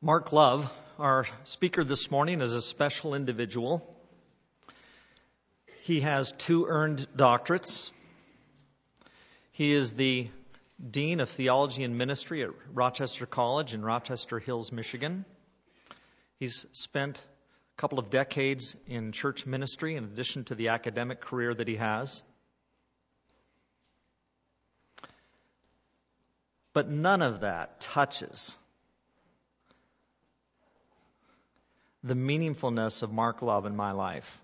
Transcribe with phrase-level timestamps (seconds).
[0.00, 3.84] Mark Love, our speaker this morning, is a special individual.
[5.82, 7.90] He has two earned doctorates.
[9.50, 10.28] He is the
[10.88, 15.24] Dean of Theology and Ministry at Rochester College in Rochester Hills, Michigan.
[16.38, 21.52] He's spent a couple of decades in church ministry in addition to the academic career
[21.52, 22.22] that he has.
[26.72, 28.56] But none of that touches
[32.08, 34.42] the meaningfulness of Mark Love in my life.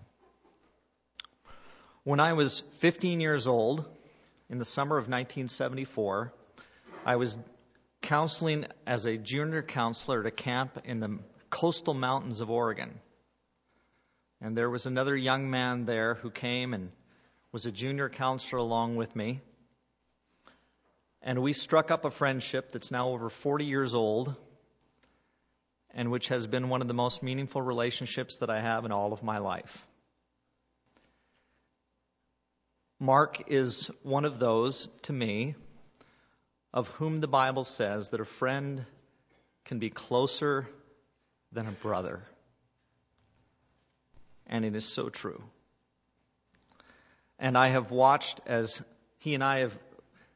[2.03, 3.83] When I was 15 years old,
[4.49, 6.31] in the summer of 1974,
[7.05, 7.35] I was
[8.03, 11.17] counseling as a junior counselor at a camp in the
[11.49, 12.99] coastal mountains of Oregon.
[14.39, 16.91] And there was another young man there who came and
[17.51, 19.41] was a junior counselor along with me.
[21.23, 24.35] And we struck up a friendship that's now over 40 years old
[25.95, 29.13] and which has been one of the most meaningful relationships that I have in all
[29.13, 29.87] of my life.
[32.99, 35.55] Mark is one of those, to me,
[36.73, 38.85] of whom the Bible says that a friend
[39.63, 40.67] can be closer
[41.53, 42.21] than a brother.
[44.47, 45.41] And it is so true.
[47.39, 48.81] And I have watched as
[49.19, 49.77] he and I have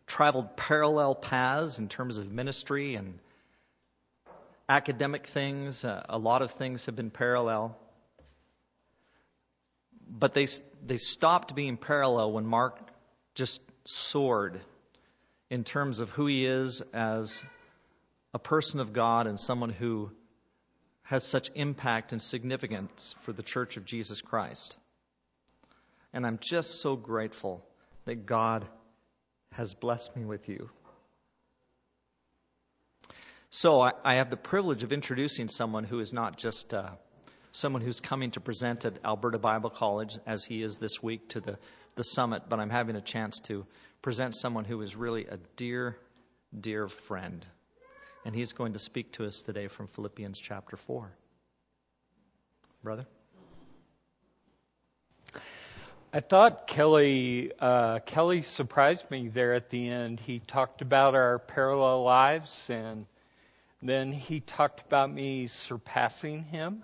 [0.08, 3.20] traveled parallel paths in terms of ministry and
[4.70, 5.84] academic things.
[5.84, 7.78] Uh, a lot of things have been parallel.
[10.08, 10.48] But they,
[10.86, 12.80] they stopped being parallel when Mark
[13.34, 14.62] just soared
[15.50, 17.44] in terms of who he is as
[18.34, 20.12] a person of God and someone who
[21.02, 24.78] has such impact and significance for the Church of Jesus Christ.
[26.14, 27.66] And I'm just so grateful
[28.06, 28.66] that God
[29.54, 30.70] has blessed me with you.
[33.52, 36.92] So I, I have the privilege of introducing someone who is not just uh,
[37.52, 41.40] someone who's coming to present at Alberta Bible College, as he is this week to
[41.40, 41.58] the,
[41.96, 43.66] the summit, but I'm having a chance to
[44.04, 45.98] present someone who is really a dear,
[46.58, 47.44] dear friend.
[48.24, 51.12] And he's going to speak to us today from Philippians chapter 4.
[52.84, 53.08] Brother?
[56.14, 60.20] I thought Kelly uh, Kelly surprised me there at the end.
[60.20, 63.06] He talked about our parallel lives, and
[63.82, 66.84] then he talked about me surpassing him.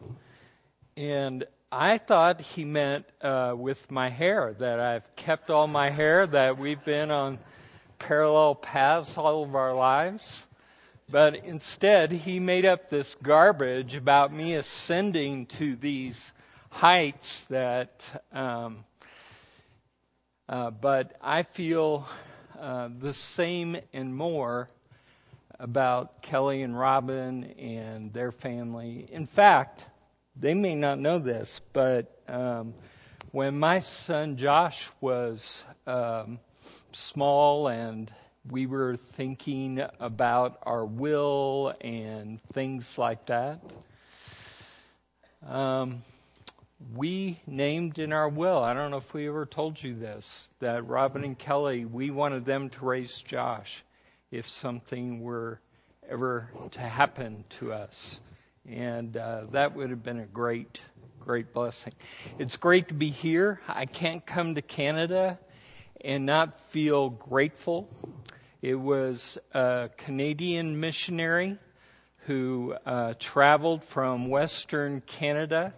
[0.95, 6.25] And I thought he meant uh, with my hair that I've kept all my hair,
[6.27, 7.37] that we've been on
[7.99, 10.45] parallel paths all of our lives.
[11.09, 16.33] But instead, he made up this garbage about me ascending to these
[16.69, 18.83] heights that um,
[20.47, 22.07] uh, but I feel
[22.59, 24.67] uh, the same and more
[25.59, 29.07] about Kelly and Robin and their family.
[29.11, 29.85] In fact,
[30.35, 32.73] they may not know this, but um,
[33.31, 36.39] when my son Josh was um,
[36.91, 38.11] small and
[38.49, 43.61] we were thinking about our will and things like that,
[45.47, 46.01] um,
[46.93, 50.87] we named in our will, I don't know if we ever told you this, that
[50.87, 53.83] Robin and Kelly, we wanted them to raise Josh
[54.31, 55.59] if something were
[56.09, 58.19] ever to happen to us.
[58.67, 60.79] And uh, that would have been a great,
[61.19, 61.93] great blessing.
[62.39, 63.59] It's great to be here.
[63.67, 65.37] I can't come to Canada
[66.03, 67.89] and not feel grateful.
[68.61, 71.57] It was a Canadian missionary
[72.25, 75.73] who uh, traveled from Western Canada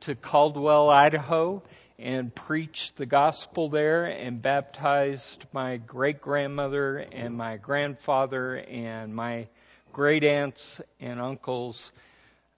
[0.00, 1.62] to Caldwell, Idaho,
[1.98, 9.48] and preached the gospel there and baptized my great grandmother and my grandfather and my
[9.92, 11.92] great aunts and uncles.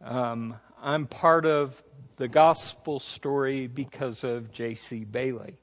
[0.02, 1.82] Um, I'm part of
[2.16, 5.04] the gospel story because of J.C.
[5.04, 5.56] Bailey.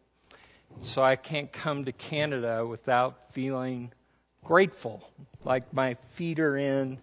[0.79, 3.91] So I can't come to Canada without feeling
[4.43, 5.07] grateful,
[5.43, 6.97] like my feet are in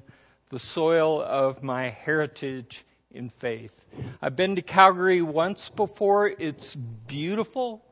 [0.51, 2.85] the soil of my heritage
[3.19, 3.79] in faith.
[4.23, 6.29] I've been to Calgary once before.
[6.29, 7.85] It's beautiful.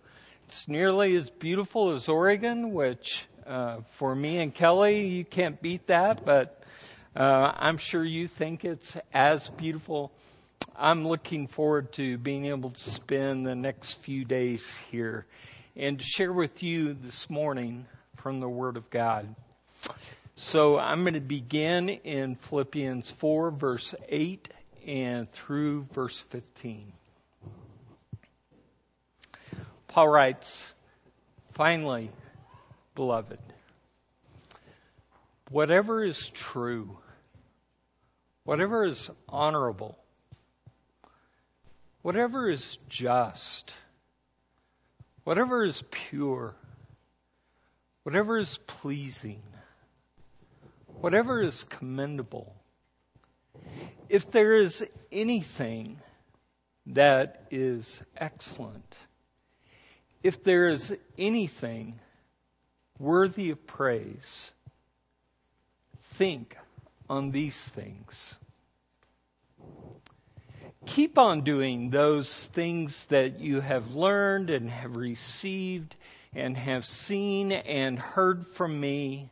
[0.47, 5.89] It's nearly as beautiful as Oregon, which uh, for me and Kelly, you can't beat
[5.89, 6.63] that, but
[7.17, 10.13] uh, I'm sure you think it's as beautiful.
[10.77, 15.27] I'm looking forward to being able to spend the next few days here
[15.75, 19.35] and to share with you this morning from the Word of God.
[20.37, 24.51] So I'm going to begin in Philippians 4, verse 8
[24.87, 26.93] and through verse 15.
[29.89, 30.73] Paul writes,
[31.51, 32.11] Finally,
[32.95, 33.39] beloved,
[35.51, 36.97] whatever is true,
[38.45, 39.99] whatever is honorable,
[42.03, 43.75] whatever is just,
[45.25, 46.55] whatever is pure,
[48.05, 49.43] whatever is pleasing,
[51.01, 52.55] whatever is commendable,
[54.09, 55.99] if there is anything
[56.87, 58.95] that is excellent,
[60.23, 61.99] if there is anything
[62.99, 64.51] worthy of praise,
[66.15, 66.57] think
[67.09, 68.37] on these things.
[70.87, 75.97] Keep on doing those things that you have learned and have received
[76.35, 79.31] and have seen and heard from me,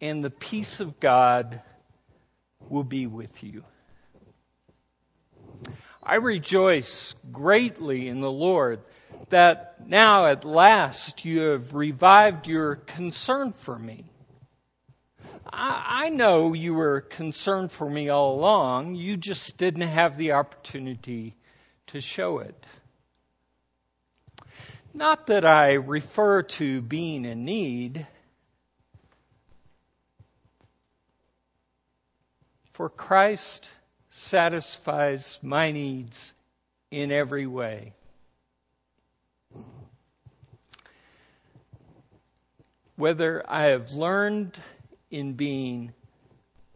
[0.00, 1.62] and the peace of God
[2.68, 3.64] will be with you.
[6.02, 8.80] I rejoice greatly in the Lord
[9.30, 14.04] that now at last you have revived your concern for me.
[15.56, 21.36] I, know you were concerned for me all along, you just didn't have the opportunity
[21.88, 22.66] to show it.
[24.92, 28.06] Not that I refer to being in need,
[32.74, 33.70] for Christ
[34.10, 36.34] satisfies my needs
[36.90, 37.92] in every way.
[42.96, 44.58] Whether I have learned
[45.08, 45.92] in being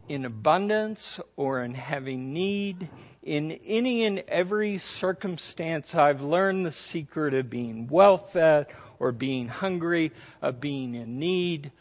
[0.07, 2.87] in abundance or in having need,
[3.21, 8.67] in any and every circumstance, I've learned the secret of being well fed
[8.99, 11.73] or being hungry, of being in need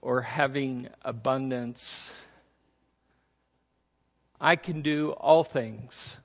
[0.00, 2.14] or having abundance.
[4.44, 6.18] I can do all things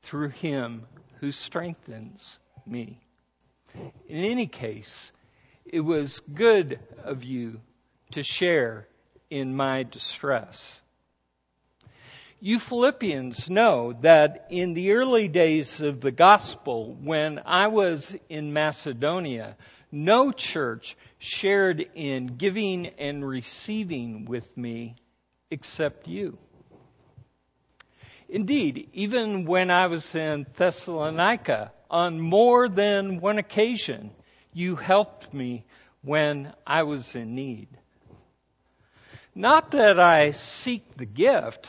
[0.00, 0.88] through him
[1.20, 2.98] who strengthens me.
[4.08, 5.12] In any case,
[5.64, 7.60] it was good of you
[8.10, 8.88] to share
[9.30, 10.80] in my distress.
[12.40, 18.52] You Philippians know that in the early days of the gospel, when I was in
[18.52, 19.56] Macedonia,
[19.92, 24.96] no church shared in giving and receiving with me
[25.52, 26.36] except you.
[28.32, 34.10] Indeed, even when I was in Thessalonica, on more than one occasion,
[34.54, 35.66] you helped me
[36.00, 37.68] when I was in need.
[39.34, 41.68] Not that I seek the gift.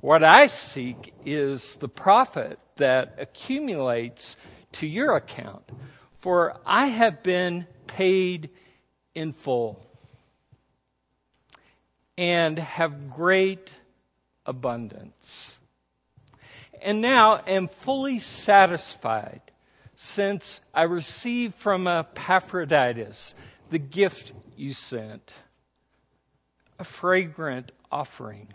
[0.00, 4.38] What I seek is the profit that accumulates
[4.80, 5.68] to your account.
[6.12, 8.48] For I have been paid
[9.14, 9.84] in full
[12.16, 13.70] and have great
[14.46, 15.58] abundance
[16.84, 19.40] and now am fully satisfied
[19.96, 23.34] since I received from Epaphroditus
[23.70, 25.32] the gift you sent,
[26.78, 28.48] a fragrant offering,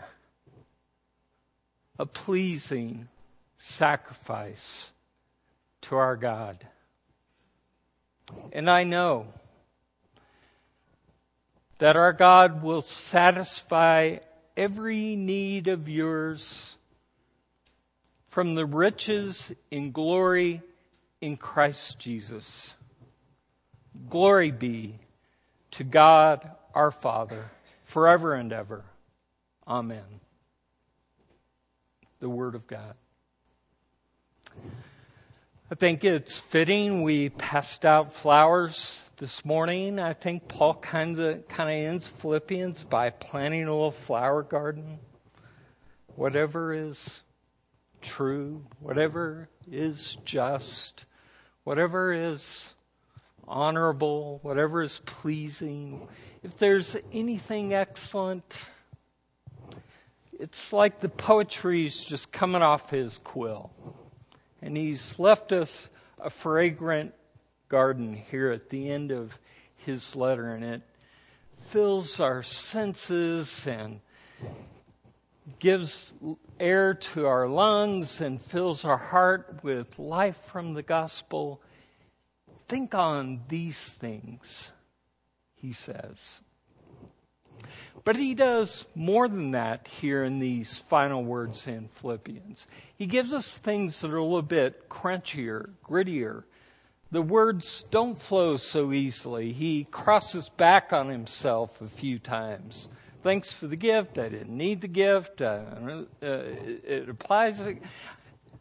[1.98, 3.08] a pleasing
[3.58, 4.92] sacrifice
[5.82, 6.64] to our God.
[8.52, 9.26] And I know
[11.80, 14.18] that our God will satisfy
[14.56, 16.76] every need of yours
[18.30, 20.62] from the riches in glory
[21.20, 22.74] in Christ Jesus.
[24.10, 24.96] Glory be
[25.72, 27.44] to God our Father
[27.82, 28.84] forever and ever.
[29.68, 30.04] Amen.
[32.20, 32.94] The Word of God.
[35.72, 40.00] I think it's fitting we passed out flowers this morning.
[40.00, 45.00] I think Paul kind of kind of ends Philippians by planting a little flower garden.
[46.16, 47.22] Whatever is
[48.02, 51.06] true, whatever is just,
[51.64, 52.74] whatever is
[53.48, 56.08] honorable, whatever is pleasing,
[56.44, 58.66] if there's anything excellent,
[60.40, 63.72] it's like the poetry is just coming off his quill.
[64.62, 65.90] And he's left us
[66.20, 67.14] a fragrant
[67.68, 69.38] garden here at the end of
[69.86, 70.82] his letter, and it
[71.64, 74.00] fills our senses and
[75.60, 76.14] gives
[76.60, 81.62] air to our lungs and fills our heart with life from the gospel.
[82.68, 84.72] Think on these things,
[85.56, 86.42] he says.
[88.04, 92.66] But he does more than that here in these final words in Philippians.
[92.98, 96.44] He gives us things that are a little bit crunchier, grittier.
[97.12, 99.52] The words don't flow so easily.
[99.52, 102.88] He crosses back on himself a few times.
[103.22, 104.18] Thanks for the gift.
[104.18, 105.42] I didn't need the gift.
[105.42, 107.62] Uh, uh, it applies.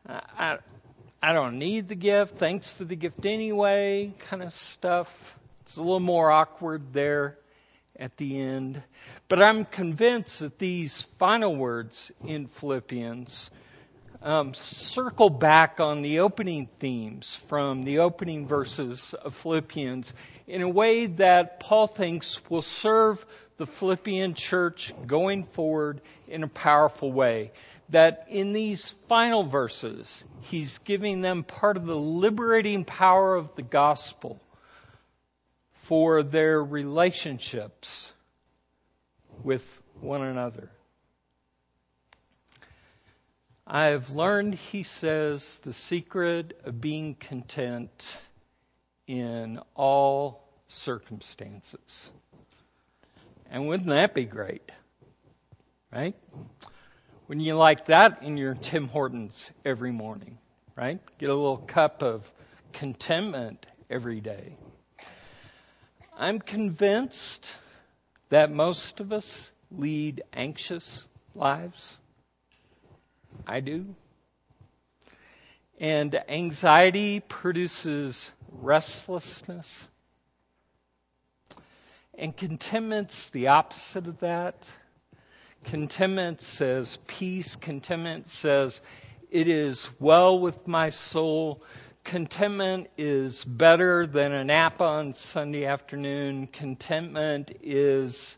[0.08, 0.58] I,
[1.22, 2.36] I don't need the gift.
[2.36, 5.38] Thanks for the gift anyway, kind of stuff.
[5.62, 7.36] It's a little more awkward there.
[7.98, 8.82] at the end.
[9.28, 13.50] But I'm convinced that these final words in Philippians
[14.22, 20.12] um, circle back on the opening themes from the opening verses of Philippians
[20.46, 23.24] in a way that Paul thinks will serve
[23.58, 27.52] the Philippian church going forward in a powerful way.
[27.90, 33.62] That in these final verses, he's giving them part of the liberating power of the
[33.62, 34.40] gospel
[35.72, 38.12] for their relationships
[39.42, 40.70] with one another.
[43.66, 48.16] I have learned, he says, the secret of being content
[49.06, 52.10] in all circumstances.
[53.50, 54.70] And wouldn't that be great?
[55.92, 56.14] Right?
[57.26, 60.38] When you like that in your Tim Hortons every morning,
[60.76, 61.00] right?
[61.18, 62.30] Get a little cup of
[62.72, 64.56] contentment every day.
[66.16, 67.46] I'm convinced
[68.28, 71.98] that most of us lead anxious lives.
[73.46, 73.94] I do.
[75.80, 79.88] And anxiety produces restlessness.
[82.18, 84.56] And contentment's the opposite of that.
[85.64, 87.54] Contentment says peace.
[87.54, 88.80] Contentment says
[89.30, 91.62] it is well with my soul.
[92.02, 96.48] Contentment is better than a nap on Sunday afternoon.
[96.48, 98.36] Contentment is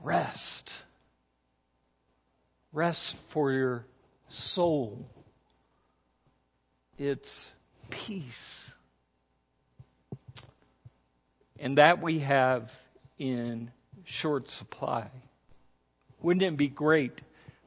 [0.00, 0.70] rest.
[2.70, 3.86] Rest for your
[4.28, 5.08] soul.
[6.98, 7.50] It's
[7.88, 8.73] peace.
[11.60, 12.72] And that we have
[13.18, 13.70] in
[14.04, 15.08] short supply.
[16.20, 17.20] Wouldn't it be great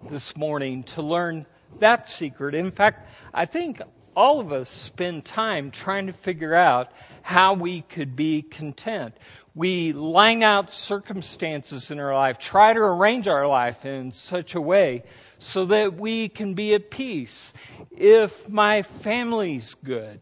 [0.10, 1.46] this morning to learn
[1.80, 2.56] that secret?
[2.56, 3.82] In fact, I think
[4.16, 6.92] all of us spend time trying to figure out
[7.22, 9.16] how we could be content.
[9.54, 14.62] We line out circumstances in our life, try to arrange our life in such a
[14.62, 15.04] way
[15.40, 17.54] so that we can be at peace.
[17.92, 20.22] If my family's good,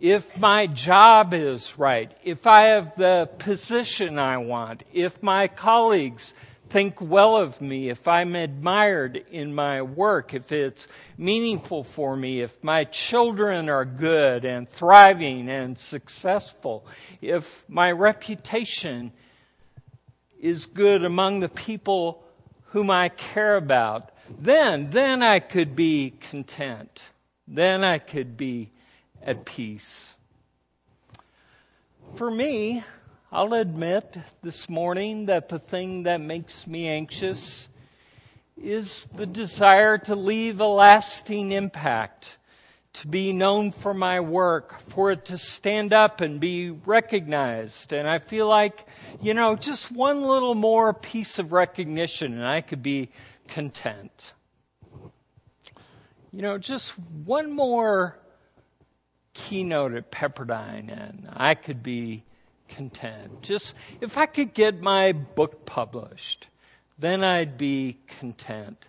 [0.00, 6.34] if my job is right, if I have the position I want, if my colleagues
[6.68, 10.86] think well of me, if I'm admired in my work, if it's
[11.16, 16.86] meaningful for me, if my children are good and thriving and successful,
[17.20, 19.12] if my reputation
[20.40, 22.22] is good among the people
[22.66, 27.00] whom I care about, then, then I could be content.
[27.48, 28.70] Then I could be
[29.22, 30.14] at peace.
[32.16, 32.82] For me,
[33.30, 37.68] I'll admit this morning that the thing that makes me anxious
[38.56, 42.38] is the desire to leave a lasting impact,
[42.94, 47.92] to be known for my work, for it to stand up and be recognized.
[47.92, 48.86] And I feel like,
[49.20, 53.10] you know, just one little more piece of recognition and I could be
[53.48, 54.32] content.
[56.32, 56.90] You know, just
[57.24, 58.18] one more
[59.38, 62.24] keynote at Pepperdine and I could be
[62.68, 63.42] content.
[63.42, 66.46] Just if I could get my book published,
[66.98, 68.84] then I'd be content.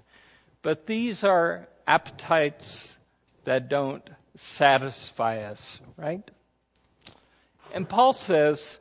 [0.62, 2.98] But these are appetites
[3.46, 6.30] that don't satisfy us, right?
[7.74, 8.80] And Paul says,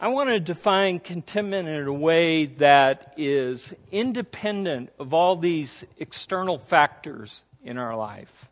[0.00, 6.58] I want to define contentment in a way that is independent of all these external
[6.58, 8.48] factors in our life.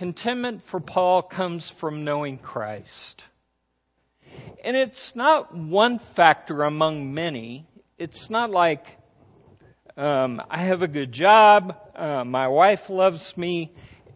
[0.00, 3.22] Contentment for Paul comes from knowing Christ.
[4.64, 7.66] And it's not one factor among many.
[7.98, 8.96] It's not like
[9.98, 13.72] um, I have a good job, uh, my wife loves me,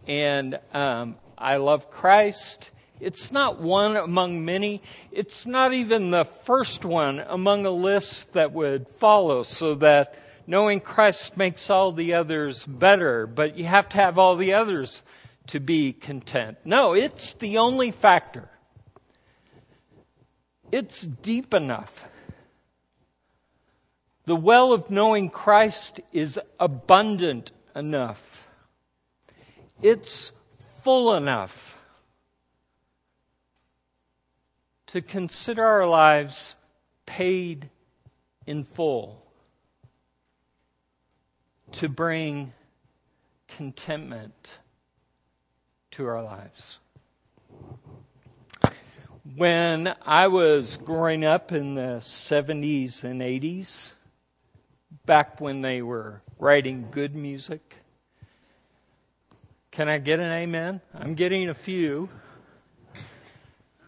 [0.09, 2.71] and um, I love Christ.
[2.99, 4.81] It's not one among many.
[5.13, 10.15] It's not even the first one among a list that would follow, so that
[10.47, 15.03] knowing Christ makes all the others better, but you have to have all the others
[15.49, 16.59] to be content.
[16.65, 18.49] No, it's the only factor.
[20.73, 22.07] It's deep enough.
[24.27, 28.49] The well of knowing Christ is abundant enough.
[29.83, 30.33] It's
[30.83, 31.79] full enough
[34.89, 36.57] to consider our lives
[37.05, 37.69] paid
[38.47, 39.21] in full
[41.73, 42.53] to bring
[43.57, 44.59] contentment
[45.95, 46.81] to our lives.
[49.37, 53.93] When I was growing up in the 70s and 80s,
[55.07, 57.77] back when they were writing good music,
[59.71, 60.81] can I get an amen?
[60.93, 62.09] I'm getting a few.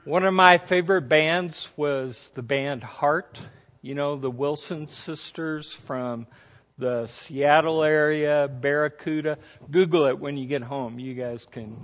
[0.04, 3.40] One of my favorite bands was the band Heart.
[3.82, 6.28] You know, the Wilson sisters from
[6.78, 9.38] the Seattle area, Barracuda.
[9.70, 10.98] Google it when you get home.
[10.98, 11.76] You guys can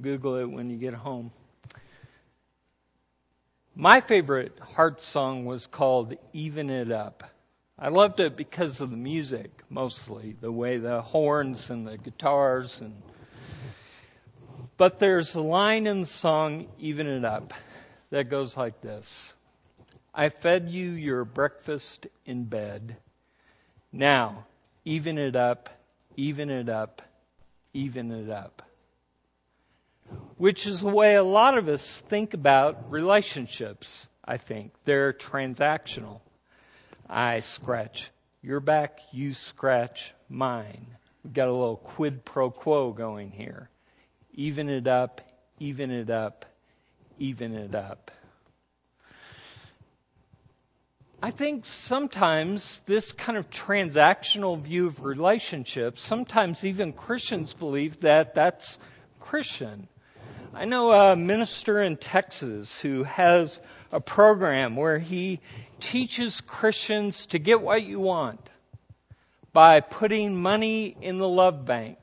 [0.00, 1.30] Google it when you get home.
[3.74, 7.24] My favorite Heart song was called Even It Up.
[7.78, 12.80] I loved it because of the music, mostly, the way the horns and the guitars
[12.80, 12.94] and
[14.76, 17.54] but there's a line in the song Even It Up
[18.10, 19.32] that goes like this.
[20.12, 22.96] I fed you your breakfast in bed.
[23.96, 24.44] Now,
[24.84, 25.70] even it up,
[26.16, 27.00] even it up,
[27.72, 28.62] even it up.
[30.36, 34.72] Which is the way a lot of us think about relationships, I think.
[34.84, 36.22] They're transactional.
[37.08, 38.10] I scratch
[38.42, 40.86] your back, you scratch mine.
[41.22, 43.70] We've got a little quid pro quo going here.
[44.32, 45.20] Even it up,
[45.60, 46.46] even it up,
[47.20, 48.10] even it up.
[51.24, 58.34] I think sometimes this kind of transactional view of relationships, sometimes even Christians believe that
[58.34, 58.78] that's
[59.20, 59.88] Christian.
[60.52, 63.58] I know a minister in Texas who has
[63.90, 65.40] a program where he
[65.80, 68.50] teaches Christians to get what you want
[69.54, 71.96] by putting money in the love bank.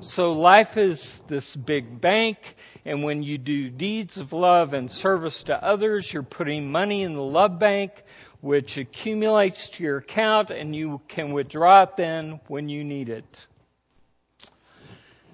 [0.00, 2.38] So life is this big bank,
[2.84, 7.14] and when you do deeds of love and service to others, you're putting money in
[7.14, 7.92] the love bank,
[8.40, 13.46] which accumulates to your account, and you can withdraw it then when you need it.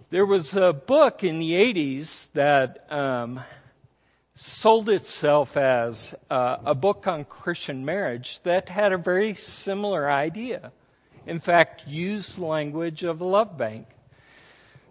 [0.09, 3.41] There was a book in the 80s that um,
[4.37, 10.73] sold itself as uh, a book on Christian marriage that had a very similar idea.
[11.27, 13.89] In fact, used language of a love bank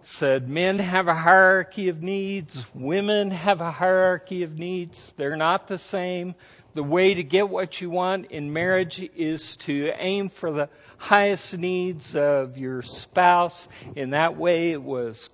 [0.05, 5.13] said men have a hierarchy of needs, women have a hierarchy of needs.
[5.17, 6.36] They're not the same.
[6.74, 11.57] The way to get what you want in marriage is to aim for the highest
[11.57, 13.68] needs of your spouse.
[13.96, 15.29] In that way, it was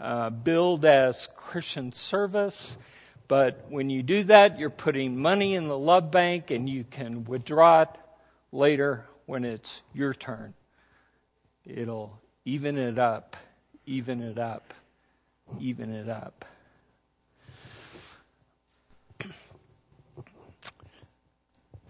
[0.00, 2.78] uh, billed as Christian service.
[3.28, 7.24] But when you do that, you're putting money in the love bank and you can
[7.24, 7.88] withdraw it
[8.50, 10.54] later when it's your turn.
[11.64, 13.36] It'll even it up
[13.86, 14.74] even it up,
[15.60, 16.44] even it up.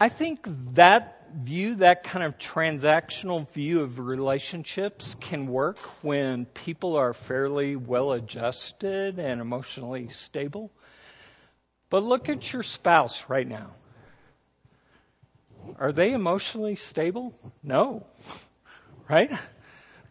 [0.00, 6.96] I think that view, that kind of transactional view of relationships can work when people
[6.96, 10.70] are fairly well adjusted and emotionally stable.
[11.88, 13.70] But look at your spouse right now.
[15.78, 17.33] Are they emotionally stable?
[17.62, 18.07] No.
[19.09, 19.31] Right?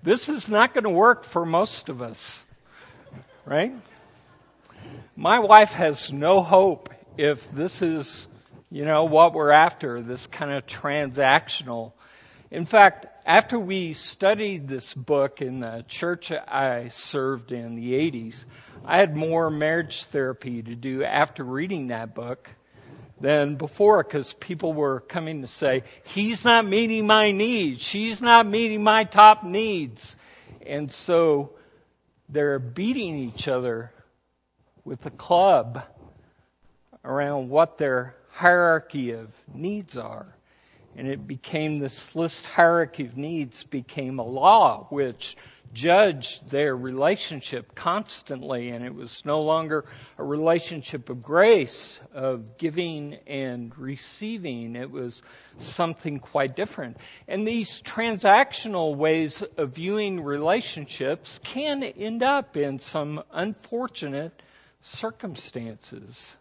[0.04, 2.44] This is not going to work for most of us,
[3.46, 3.74] right?
[5.16, 8.28] My wife has no hope if this is,
[8.72, 11.94] you know, what we're after, this kind of transactional.
[12.50, 18.44] In fact, after we studied this book in the church I served in the 80s,
[18.84, 22.50] I had more marriage therapy to do after reading that book
[23.22, 27.82] than before because people were coming to say, he's not meeting my needs.
[27.82, 30.16] She's not meeting my top needs.
[30.66, 31.52] And so
[32.30, 33.92] they're beating each other
[34.84, 35.84] with a club
[37.04, 40.36] around what their hierarchy of needs are.
[40.96, 45.38] And it became this list hierarchy of needs became a law which
[45.74, 49.86] judged their relationship constantly, and it was no longer
[50.18, 54.76] a relationship of grace, of giving and receiving.
[54.76, 55.22] It was
[55.58, 56.98] something quite different.
[57.28, 64.34] And these transactional ways of viewing relationships can end up in some unfortunate
[64.82, 66.36] circumstances.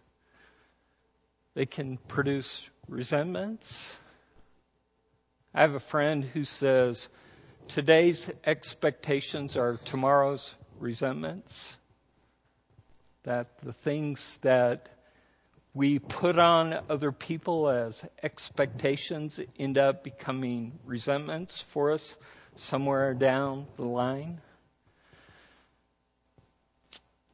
[1.53, 3.97] They can produce resentments.
[5.53, 7.09] I have a friend who says,
[7.73, 11.77] Today's expectations are tomorrow's resentments.
[13.23, 14.89] That the things that
[15.73, 22.17] we put on other people as expectations end up becoming resentments for us
[22.57, 24.41] somewhere down the line.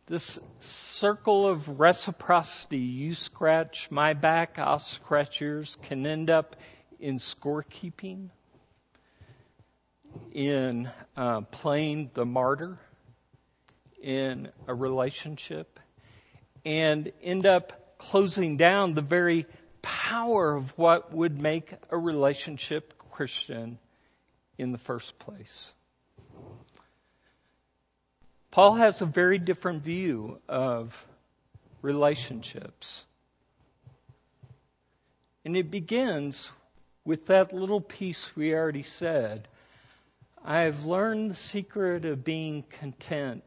[0.06, 6.56] This circle of reciprocity, you scratch my back, I'll scratch yours, can end up
[7.00, 8.30] in scorekeeping
[10.38, 12.78] in uh, playing the martyr
[14.00, 15.80] in a relationship
[16.64, 19.48] and end up closing down the very
[19.82, 23.80] power of what would make a relationship Christian
[24.60, 25.72] in the first place.
[28.52, 31.04] Paul has a very different view of
[31.82, 33.04] relationships.
[35.44, 36.52] And it begins
[37.06, 39.48] with that little piece we already said.
[40.50, 43.44] I have learned the secret of being content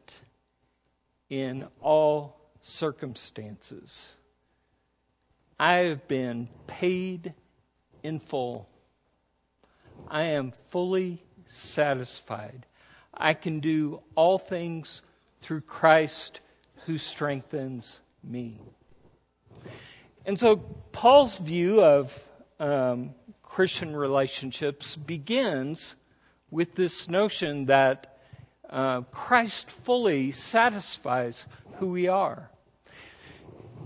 [1.31, 4.13] in all circumstances.
[5.59, 7.33] I have been paid
[8.03, 8.69] in full.
[10.07, 12.67] I am fully satisfied.
[13.11, 15.01] I can do all things
[15.37, 16.39] through Christ
[16.85, 18.61] who strengthens me.
[20.23, 20.57] And so
[20.91, 25.95] Paul's view of um, Christian relationships begins
[26.51, 28.17] with this notion that
[28.69, 31.45] uh, Christ fully satisfies
[31.79, 32.49] who we are.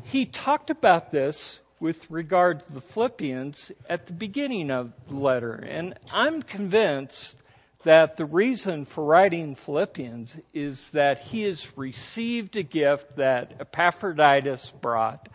[0.03, 5.53] He talked about this with regard to the Philippians at the beginning of the letter,
[5.53, 7.37] and I'm convinced
[7.83, 14.71] that the reason for writing Philippians is that he has received a gift that Epaphroditus
[14.81, 15.29] brought,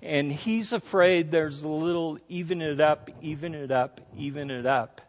[0.00, 5.00] and he's afraid there's a little even it up, even it up, even it up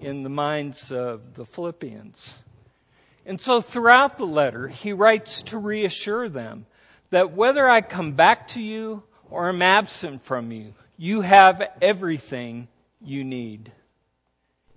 [0.00, 2.38] in the minds of the Philippians.
[3.26, 6.66] And so throughout the letter, he writes to reassure them
[7.10, 12.68] that whether I come back to you or am absent from you, you have everything
[13.02, 13.70] you need.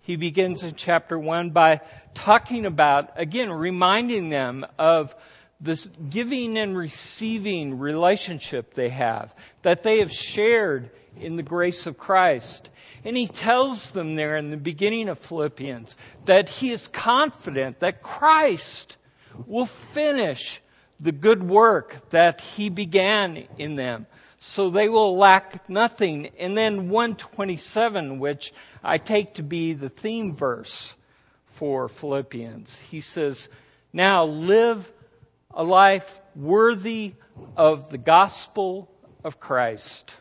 [0.01, 1.81] He begins in chapter 1 by
[2.13, 5.15] talking about, again, reminding them of
[5.61, 11.97] this giving and receiving relationship they have, that they have shared in the grace of
[11.97, 12.69] Christ.
[13.05, 18.01] And he tells them there in the beginning of Philippians that he is confident that
[18.01, 18.95] Christ
[19.45, 20.61] will finish
[20.99, 24.07] the good work that he began in them.
[24.39, 26.31] So they will lack nothing.
[26.39, 30.95] And then 127, which I take to be the theme verse
[31.45, 32.77] for Philippians.
[32.89, 33.49] He says,
[33.91, 34.91] Now live
[35.51, 37.13] a life worthy
[37.55, 38.89] of the gospel
[39.23, 40.13] of Christ,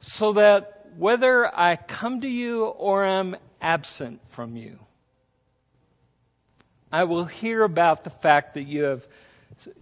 [0.00, 4.78] so that whether I come to you or am absent from you,
[6.90, 9.06] I will hear about the fact that you have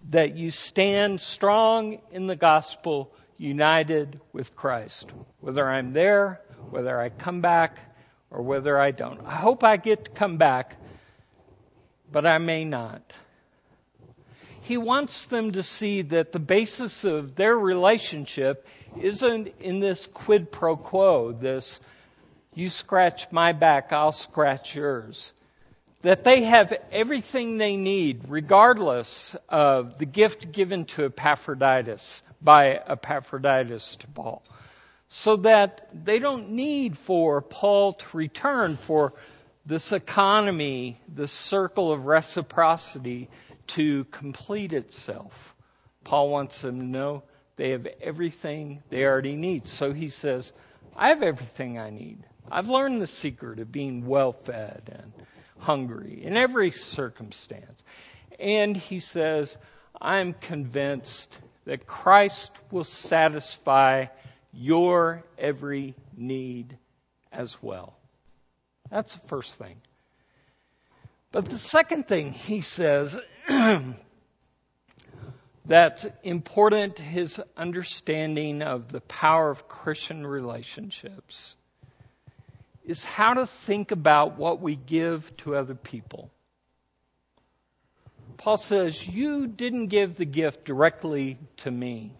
[0.09, 5.09] that you stand strong in the gospel united with Christ.
[5.39, 7.79] Whether I'm there whether I come back
[8.29, 9.25] or whether I don't.
[9.25, 10.77] I hope I get to come back,
[12.11, 13.01] but I may not.
[14.63, 18.67] He wants them to see that the basis of their relationship
[18.99, 21.79] isn't in this quid pro quo, this
[22.53, 25.31] you scratch my back, I'll scratch yours.
[26.01, 33.97] That they have everything they need, regardless of the gift given to Epaphroditus by Epaphroditus
[33.97, 34.43] to Paul
[35.13, 39.11] so that they don't need for Paul to return for
[39.65, 43.29] this economy, this circle of reciprocity
[43.67, 45.53] to complete itself.
[46.05, 47.23] Paul wants them to know
[47.61, 49.67] they have everything they already need.
[49.67, 50.51] So he says,
[50.95, 52.25] I have everything I need.
[52.51, 55.13] I've learned the secret of being well fed and
[55.59, 57.83] hungry in every circumstance.
[58.39, 59.55] And he says,
[60.01, 64.07] I'm convinced that Christ will satisfy
[64.51, 66.75] your every need
[67.31, 67.95] as well.
[68.89, 69.79] That's the first thing.
[71.31, 73.19] But the second thing he says
[75.65, 81.55] that's important to his understanding of the power of Christian relationships
[82.83, 86.31] is how to think about what we give to other people.
[88.37, 92.11] Paul says, You didn't give the gift directly to me.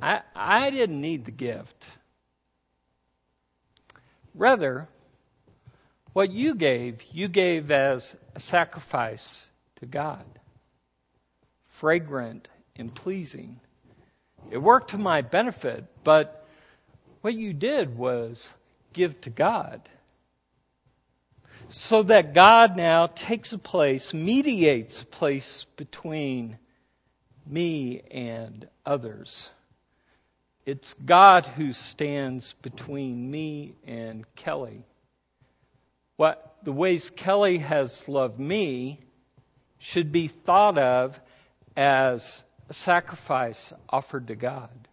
[0.00, 1.86] I, I didn't need the gift.
[4.34, 4.88] Rather,
[6.12, 9.46] what you gave, you gave as a sacrifice
[9.80, 10.24] to God,
[11.78, 13.60] fragrant and pleasing.
[14.50, 16.46] It worked to my benefit, but
[17.20, 18.48] what you did was
[18.92, 19.80] give to God.
[21.70, 26.58] So that God now takes a place, mediates a place between
[27.46, 29.50] me and others.
[30.66, 34.82] It's God who stands between me and Kelly.
[36.16, 38.98] What the ways Kelly has loved me
[39.78, 41.20] should be thought of
[41.78, 44.88] as a sacrifice offered to God,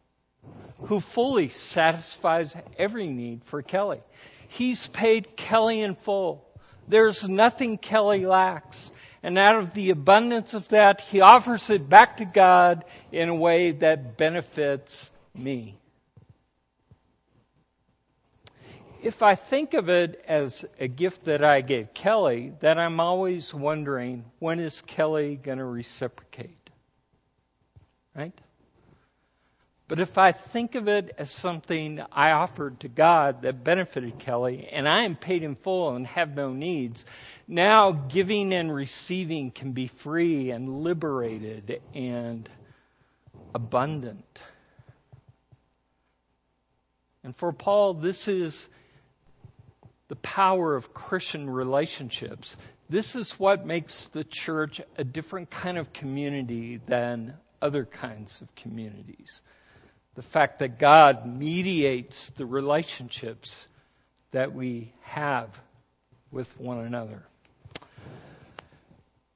[0.84, 4.02] who fully satisfies every need for Kelly.
[4.50, 6.48] He's paid Kelly in full.
[6.88, 8.92] There's nothing Kelly lacks.
[9.24, 13.36] And out of the abundance of that, he offers it back to God in a
[13.36, 15.80] way that benefits me.
[19.02, 23.52] If I think of it as a gift that I gave Kelly, then I'm always
[23.56, 26.65] wondering when is Kelly going to reciprocate?
[28.16, 28.34] Right?
[29.88, 34.68] But if I think of it as something I offered to God that benefited Kelly,
[34.72, 37.06] and I am paid in full and have no needs,
[37.48, 42.50] now giving and receiving can be free and liberated and
[43.54, 44.42] abundant.
[47.24, 48.68] And for Paul, this is
[50.08, 52.56] the power of Christian relationships.
[52.90, 58.54] This is what makes the church a different kind of community than other kinds of
[58.56, 59.42] communities
[60.16, 63.68] the fact that God mediates the relationships
[64.32, 65.60] that we have
[66.32, 67.24] with one another.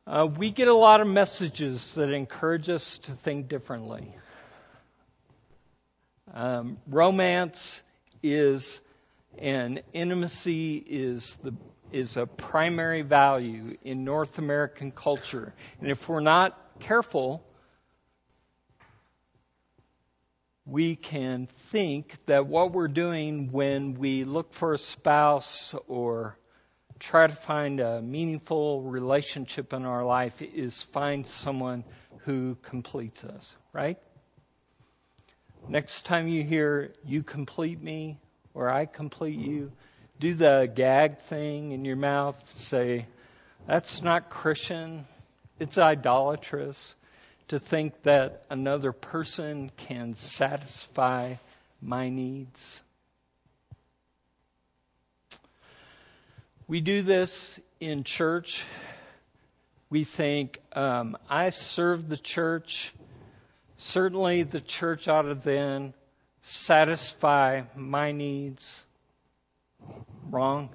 [0.07, 4.15] Uh, we get a lot of messages that encourage us to think differently.
[6.33, 7.81] Um, romance
[8.23, 8.81] is
[9.37, 11.53] and intimacy is the
[11.91, 17.43] is a primary value in North American culture, and if we're not careful,
[20.69, 26.37] we can think that what we're doing when we look for a spouse or
[26.99, 31.83] try to find a meaningful relationship in our life is find someone
[32.19, 33.97] who completes us, right?
[35.67, 38.19] Next time you hear, you complete me
[38.53, 39.71] or I complete you,
[40.19, 43.07] do the gag thing in your mouth, say,
[43.65, 45.05] that's not Christian,
[45.59, 46.95] it's idolatrous
[47.49, 51.35] to think that another person can satisfy
[51.81, 52.81] my needs.
[56.67, 58.63] We do this in church.
[59.89, 62.93] We think, um, I serve the church.
[63.77, 65.95] Certainly, the church ought to then
[66.43, 68.83] satisfy my needs.
[70.29, 70.69] Wrong.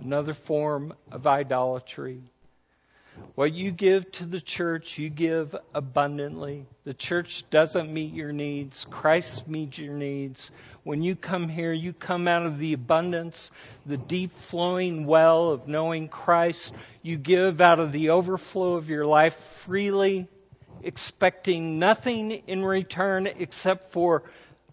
[0.00, 2.22] Another form of idolatry.
[3.34, 6.66] What you give to the church, you give abundantly.
[6.84, 8.86] The church doesn't meet your needs.
[8.90, 10.50] Christ meets your needs.
[10.84, 13.50] When you come here, you come out of the abundance,
[13.86, 16.74] the deep flowing well of knowing Christ.
[17.02, 20.28] You give out of the overflow of your life freely,
[20.82, 24.22] expecting nothing in return except for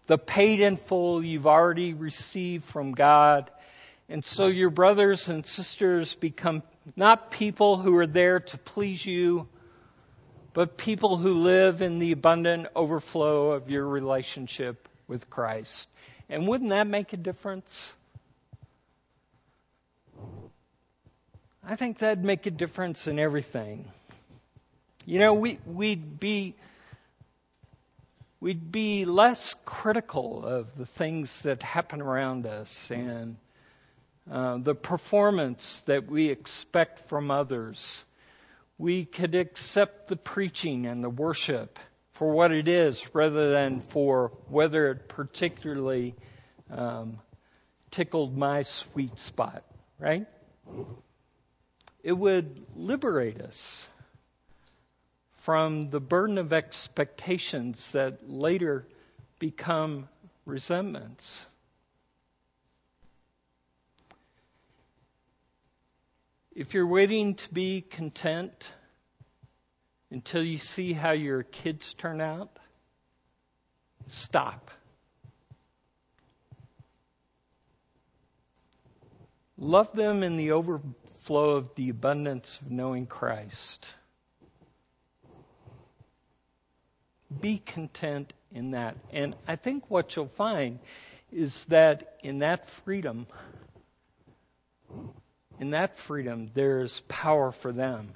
[0.08, 3.50] the paid in full you've already received from God.
[4.10, 6.64] And so your brothers and sisters become
[6.96, 9.48] not people who are there to please you,
[10.54, 15.88] but people who live in the abundant overflow of your relationship with Christ.
[16.30, 17.94] And wouldn't that make a difference?
[21.64, 23.86] I think that'd make a difference in everything.
[25.06, 26.56] You know, we, we'd be
[28.40, 33.38] we'd be less critical of the things that happen around us and
[34.32, 38.04] uh, the performance that we expect from others.
[38.78, 41.78] We could accept the preaching and the worship
[42.14, 46.16] for what it is rather than for whether it particularly
[46.70, 47.20] um,
[47.92, 49.64] tickled my sweet spot,
[50.00, 50.26] right?
[52.02, 53.88] It would liberate us
[55.34, 58.88] from the burden of expectations that later
[59.40, 60.08] become
[60.46, 61.46] resentments.
[66.54, 68.68] If you're waiting to be content
[70.10, 72.60] until you see how your kids turn out,
[74.08, 74.70] stop.
[79.58, 83.94] Love them in the overflow of the abundance of knowing Christ.
[87.40, 88.98] Be content in that.
[89.14, 90.80] And I think what you'll find
[91.32, 93.26] is that in that freedom,
[95.62, 98.16] in that freedom, there's power for them.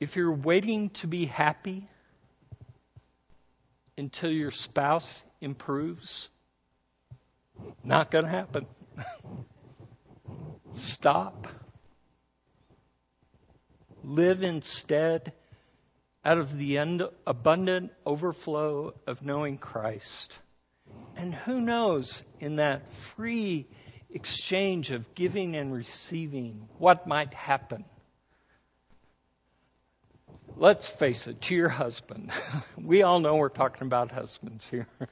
[0.00, 1.86] If you're waiting to be happy
[3.96, 6.28] until your spouse improves,
[7.84, 8.66] not going to happen.
[10.74, 11.46] Stop.
[14.02, 15.32] Live instead
[16.24, 16.78] out of the
[17.24, 20.36] abundant overflow of knowing Christ.
[21.22, 23.68] And who knows, in that free
[24.12, 27.84] exchange of giving and receiving, what might happen?
[30.56, 32.32] Let's face it, to your husband.
[32.76, 34.88] We all know we're talking about husbands here.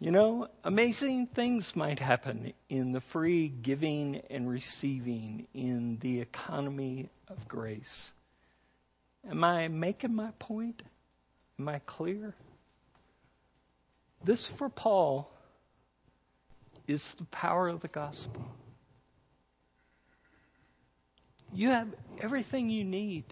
[0.00, 7.08] you know, amazing things might happen in the free giving and receiving in the economy
[7.28, 8.10] of grace.
[9.30, 10.82] Am I making my point?
[11.60, 12.34] Am I clear?
[14.24, 15.30] This, for Paul,
[16.86, 18.46] is the power of the gospel.
[21.52, 21.88] You have
[22.20, 23.24] everything you need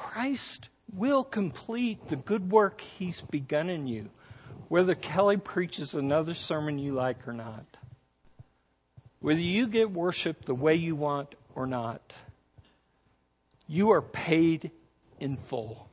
[0.00, 4.08] Christ will complete the good work he's begun in you,
[4.68, 7.66] whether Kelly preaches another sermon you like or not.
[9.20, 12.14] Whether you get worship the way you want or not,
[13.68, 14.70] you are paid
[15.20, 15.89] in full.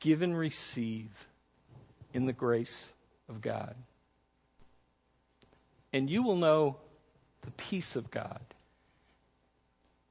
[0.00, 1.10] Give and receive
[2.12, 2.88] in the grace
[3.28, 3.74] of God.
[5.92, 6.76] And you will know
[7.42, 8.40] the peace of God.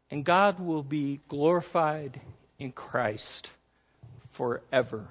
[0.10, 2.20] And God will be glorified
[2.58, 3.52] in Christ
[4.30, 5.08] forever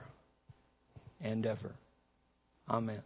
[1.21, 1.73] and ever.
[2.69, 3.03] Amen.